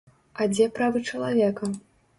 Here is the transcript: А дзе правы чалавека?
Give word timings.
А 0.39 0.47
дзе 0.53 0.67
правы 0.79 1.05
чалавека? 1.11 1.73